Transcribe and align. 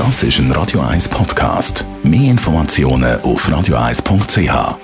Das 0.00 0.22
ist 0.22 0.38
ein 0.38 0.50
Radio 0.52 0.80
1 0.80 1.10
Podcast. 1.10 1.84
Mehr 2.02 2.30
Informationen 2.30 3.20
auf 3.20 3.46
radio1.ch. 3.46 4.78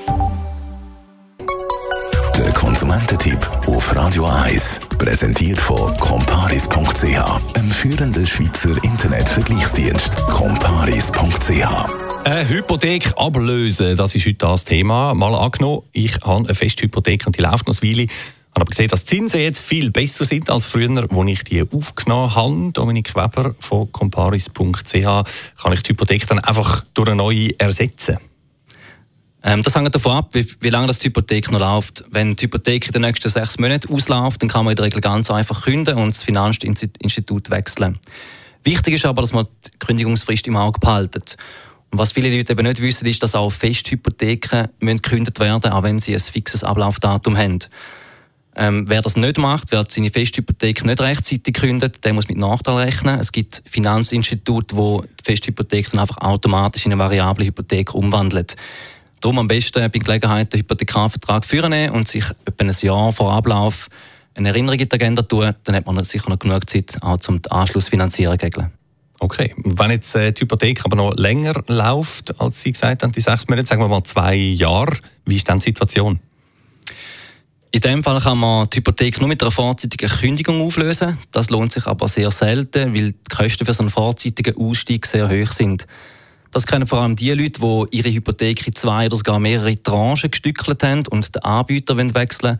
Der 2.36 2.52
Konsumententipp 2.52 3.38
auf 3.66 3.96
Radio 3.96 4.26
1 4.26 4.78
präsentiert 4.98 5.58
von 5.58 5.96
comparis.ch, 5.96 7.56
einem 7.56 7.70
führenden 7.70 8.26
Schweizer 8.26 8.76
Internetvergleichsdienst. 8.84 10.14
comparis.ch 10.26 12.06
eine 12.26 12.48
Hypothek 12.48 13.12
ablösen, 13.16 13.96
das 13.96 14.16
ist 14.16 14.26
heute 14.26 14.38
das 14.38 14.64
Thema. 14.64 15.14
Mal 15.14 15.32
angenommen, 15.32 15.82
ich 15.92 16.16
habe 16.22 16.44
eine 16.44 16.54
feste 16.54 16.82
Hypothek 16.82 17.24
und 17.24 17.38
die 17.38 17.42
läuft 17.42 17.68
noch 17.68 17.80
eine 17.80 17.90
Weile. 17.90 18.06
Ich 18.56 18.60
habe 18.60 18.70
gesehen, 18.70 18.88
dass 18.88 19.04
die 19.04 19.16
Zinsen 19.16 19.40
jetzt 19.40 19.60
viel 19.60 19.90
besser 19.90 20.24
sind 20.24 20.48
als 20.48 20.64
früher, 20.64 20.88
als 20.96 21.28
ich 21.28 21.44
die 21.44 21.62
aufgenommen 21.70 22.34
habe. 22.34 22.70
Dominik 22.72 23.14
Weber 23.14 23.54
von 23.60 23.92
comparis.ch 23.92 24.92
kann 24.94 25.72
ich 25.74 25.82
die 25.82 25.90
Hypothek 25.90 26.26
dann 26.26 26.38
einfach 26.38 26.82
durch 26.94 27.08
eine 27.08 27.16
neue 27.16 27.50
ersetzen? 27.60 28.16
Ähm, 29.42 29.60
das 29.60 29.76
hängt 29.76 29.94
davon 29.94 30.12
ab, 30.12 30.30
wie, 30.32 30.46
wie 30.60 30.70
lange 30.70 30.86
das 30.86 30.98
die 30.98 31.08
Hypothek 31.08 31.50
noch 31.50 31.60
läuft. 31.60 32.04
Wenn 32.10 32.34
die 32.34 32.44
Hypothek 32.44 32.86
in 32.86 32.92
den 32.92 33.02
nächsten 33.02 33.28
sechs 33.28 33.58
Monaten 33.58 33.92
ausläuft, 33.92 34.40
dann 34.40 34.48
kann 34.48 34.64
man 34.64 34.72
in 34.72 34.76
der 34.76 34.86
Regel 34.86 35.02
ganz 35.02 35.30
einfach 35.30 35.64
kündigen 35.64 36.00
und 36.00 36.14
das 36.14 36.22
Finanzinstitut 36.22 37.50
wechseln. 37.50 37.98
Wichtig 38.64 38.94
ist 38.94 39.04
aber, 39.04 39.20
dass 39.20 39.34
man 39.34 39.48
die 39.66 39.78
Kündigungsfrist 39.80 40.46
im 40.46 40.56
Auge 40.56 40.80
behaltet. 40.80 41.36
Und 41.90 41.98
was 41.98 42.12
viele 42.12 42.34
Leute 42.34 42.54
eben 42.54 42.66
nicht 42.66 42.80
wissen, 42.80 43.04
ist, 43.04 43.22
dass 43.22 43.34
auch 43.34 43.50
Festhypotheken 43.50 44.70
gekündigt 44.80 45.40
werden 45.40 45.60
müssen, 45.62 45.72
auch 45.74 45.82
wenn 45.82 45.98
sie 45.98 46.14
ein 46.14 46.20
fixes 46.20 46.64
Ablaufdatum 46.64 47.36
haben. 47.36 47.58
Ähm, 48.58 48.84
wer 48.88 49.02
das 49.02 49.16
nicht 49.16 49.38
macht, 49.38 49.70
wer 49.70 49.84
seine 49.86 50.10
Festhypothek 50.10 50.84
nicht 50.84 51.00
rechtzeitig 51.00 51.54
kündet, 51.54 52.04
der 52.04 52.14
muss 52.14 52.28
mit 52.28 52.38
Nachteil 52.38 52.76
rechnen. 52.76 53.20
Es 53.20 53.30
gibt 53.30 53.62
Finanzinstitute, 53.66 54.76
wo 54.76 55.02
die 55.02 55.24
Festhypothek 55.24 55.90
dann 55.90 56.00
einfach 56.00 56.18
automatisch 56.18 56.86
in 56.86 56.92
eine 56.92 57.02
variable 57.02 57.44
Hypothek 57.44 57.94
umwandeln. 57.94 58.46
Darum 59.20 59.38
am 59.40 59.48
besten 59.48 59.90
bei 59.90 59.98
Gelegenheit 59.98 60.52
den 60.52 60.60
Hypothekarvertrag 60.60 61.44
führen 61.44 61.90
und 61.90 62.08
sich 62.08 62.24
etwa 62.46 62.64
ein 62.64 62.74
Jahr 62.80 63.12
vor 63.12 63.32
Ablauf 63.32 63.88
eine 64.34 64.48
Erinnerung 64.48 64.78
in 64.78 64.88
die 64.88 64.94
Agenda 64.94 65.22
tun, 65.22 65.50
dann 65.64 65.74
hat 65.74 65.86
man 65.86 66.04
sicher 66.04 66.28
noch 66.28 66.38
genug 66.38 66.68
Zeit, 66.68 66.98
auch 67.00 67.18
zum 67.18 67.40
Anschlussfinanzierung 67.48 68.38
zu 68.38 68.44
regeln. 68.44 68.72
Okay, 69.18 69.54
wenn 69.64 69.90
jetzt 69.90 70.14
äh, 70.14 70.32
die 70.32 70.42
Hypothek 70.42 70.84
aber 70.84 70.96
noch 70.96 71.14
länger 71.16 71.54
läuft, 71.68 72.38
als 72.38 72.60
Sie 72.60 72.72
gesagt 72.72 73.02
haben, 73.02 73.12
die 73.12 73.20
sechs 73.20 73.48
Monate, 73.48 73.66
sagen 73.66 73.80
wir 73.80 73.88
mal 73.88 74.04
zwei 74.04 74.34
Jahre, 74.34 74.98
wie 75.24 75.36
ist 75.36 75.48
dann 75.48 75.58
die 75.58 75.64
Situation? 75.64 76.20
In 77.72 77.80
dem 77.80 78.02
Fall 78.02 78.20
kann 78.20 78.38
man 78.38 78.68
die 78.70 78.78
Hypothek 78.78 79.20
nur 79.20 79.28
mit 79.28 79.42
einer 79.42 79.50
vorzeitigen 79.50 80.08
Kündigung 80.08 80.60
auflösen. 80.62 81.18
Das 81.32 81.50
lohnt 81.50 81.72
sich 81.72 81.86
aber 81.86 82.08
sehr 82.08 82.30
selten, 82.30 82.94
weil 82.94 83.12
die 83.12 83.34
Kosten 83.34 83.66
für 83.66 83.74
so 83.74 83.82
einen 83.82 83.90
vorzeitigen 83.90 84.56
Ausstieg 84.56 85.04
sehr 85.04 85.28
hoch 85.28 85.50
sind. 85.50 85.86
Das 86.52 86.66
kennen 86.66 86.86
vor 86.86 87.02
allem 87.02 87.16
die 87.16 87.32
Leute, 87.32 87.60
die 87.60 87.96
ihre 87.96 88.12
Hypothek 88.12 88.66
in 88.66 88.74
zwei 88.74 89.06
oder 89.06 89.16
sogar 89.16 89.38
mehrere 89.38 89.82
Tranchen 89.82 90.30
gestückelt 90.30 90.82
haben 90.82 91.06
und 91.08 91.34
den 91.34 91.42
Anbieter 91.42 91.96
wechseln 91.96 92.42
wollen. 92.42 92.58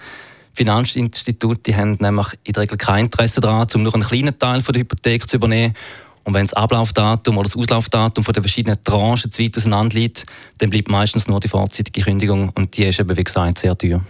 Finanzinstitute 0.53 1.77
haben 1.77 1.97
nämlich 2.01 2.27
in 2.45 2.53
der 2.53 2.63
Regel 2.65 2.77
kein 2.77 3.07
Interesse 3.07 3.41
daran, 3.41 3.67
um 3.75 3.83
nur 3.83 3.95
einen 3.95 4.03
kleinen 4.03 4.39
Teil 4.39 4.61
der 4.61 4.81
Hypothek 4.81 5.29
zu 5.29 5.37
übernehmen 5.37 5.75
und 6.27 6.35
wenn 6.35 6.45
das 6.45 6.55
Ablaufdatum 6.55 7.39
oder 7.39 7.45
das 7.45 7.57
Auslaufdatum 7.57 8.25
von 8.25 8.35
den 8.35 8.43
verschiedenen 8.43 8.83
Tranchen 8.83 9.31
zu 9.31 9.43
weit 9.43 9.57
auseinander 9.57 9.97
liegt, 9.97 10.27
dann 10.59 10.71
bleibt 10.71 10.89
meistens 10.89 11.29
nur 11.29 11.39
die 11.39 11.47
vorzeitige 11.47 12.03
Kündigung 12.03 12.49
und 12.49 12.77
die 12.77 12.83
ist 12.83 12.99
eben, 12.99 13.17
wie 13.17 13.23
gesagt, 13.23 13.59
sehr 13.59 13.79
teuer. 13.79 14.03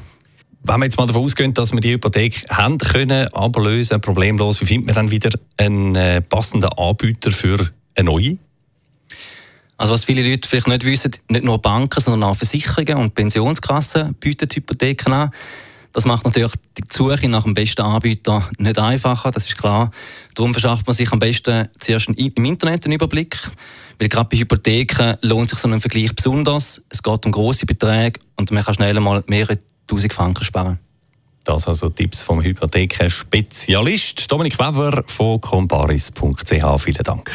Wenn 0.69 0.81
wir 0.81 0.87
jetzt 0.87 0.99
mal 0.99 1.07
davon 1.07 1.23
ausgehen, 1.23 1.55
dass 1.55 1.73
wir 1.73 1.79
die 1.79 1.93
Hypothek 1.93 2.45
haben 2.51 2.77
können, 2.79 3.29
ablösen, 3.29 4.01
problemlos, 4.01 4.61
wie 4.61 4.67
findet 4.67 4.87
man 4.87 4.95
dann 4.97 5.11
wieder 5.13 5.31
einen 5.57 5.95
äh, 5.95 6.21
passenden 6.21 6.71
Anbieter 6.71 7.31
für 7.31 7.71
eine 7.95 8.11
neue? 8.11 8.39
Also 9.77 9.93
was 9.93 10.03
viele 10.03 10.29
Leute 10.29 10.49
vielleicht 10.49 10.67
nicht 10.67 10.85
wissen, 10.85 11.13
nicht 11.29 11.45
nur 11.45 11.63
Banken, 11.63 12.01
sondern 12.01 12.29
auch 12.29 12.37
Versicherungen 12.37 12.97
und 12.97 13.15
Pensionskassen 13.15 14.15
bieten 14.15 14.49
Hypotheken 14.53 15.13
an. 15.13 15.31
Das 15.93 16.05
macht 16.05 16.25
natürlich 16.25 16.53
die 16.77 16.83
Suche 16.91 17.29
nach 17.29 17.45
dem 17.45 17.55
besten 17.55 17.83
Anbieter 17.83 18.51
nicht 18.59 18.79
einfacher, 18.81 19.31
das 19.31 19.47
ist 19.47 19.57
klar. 19.57 19.93
Darum 20.35 20.53
verschafft 20.53 20.85
man 20.89 20.97
sich 20.97 21.13
am 21.13 21.21
besten 21.21 21.69
zuerst 21.79 22.09
im 22.09 22.45
Internet 22.45 22.87
einen 22.87 22.95
Überblick, 22.95 23.39
weil 24.01 24.09
gerade 24.09 24.29
bei 24.29 24.39
Hypotheken 24.39 25.17
lohnt 25.23 25.49
sich 25.49 25.61
so 25.61 25.69
ein 25.69 25.79
Vergleich 25.79 26.13
besonders. 26.13 26.83
Es 26.89 27.05
geht 27.05 27.25
um 27.25 27.31
große 27.31 27.67
Beträge 27.67 28.19
und 28.35 28.51
man 28.51 28.65
kann 28.65 28.75
schnell 28.75 28.99
mal 28.99 29.23
mehrere 29.29 29.59
tausend 29.87 30.13
Franken 30.13 30.45
sparen. 30.45 30.79
Das 31.45 31.69
also 31.69 31.89
Tipps 31.89 32.23
vom 32.23 32.43
Hypotheken-Spezialist 32.43 34.31
Dominik 34.31 34.59
Weber 34.59 35.05
von 35.07 35.41
comparis.ch. 35.41 36.83
Vielen 36.83 37.05
Dank. 37.05 37.31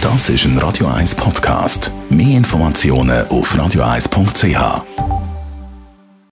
Das 0.00 0.30
ist 0.30 0.46
ein 0.46 0.56
Radio 0.56 0.86
1 0.86 1.14
Podcast. 1.14 1.92
Mehr 2.08 2.38
Informationen 2.38 3.28
auf 3.28 3.54
radio1.ch. 3.54 5.09